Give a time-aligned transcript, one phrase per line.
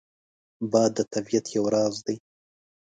[0.71, 2.17] باد د طبیعت یو راز دی